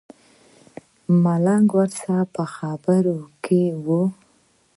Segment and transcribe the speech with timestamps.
[1.23, 3.87] ملنګ ورسره په خبرو کې و.